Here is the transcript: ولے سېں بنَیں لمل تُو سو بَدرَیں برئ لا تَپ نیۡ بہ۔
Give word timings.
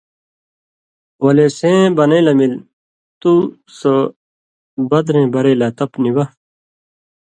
ولے 1.23 1.47
سېں 1.57 1.81
بنَیں 1.97 2.23
لمل 2.27 2.53
تُو 3.21 3.33
سو 3.77 3.93
بَدرَیں 4.89 5.31
برئ 5.33 5.55
لا 5.59 5.67
تَپ 5.77 5.91
نیۡ 6.01 6.13
بہ۔ 6.15 6.23